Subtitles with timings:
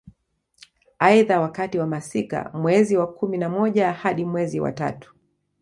[0.99, 5.15] Aidha wakati wa masika mwezi wa kumi na moja hadi mwezi wa tatu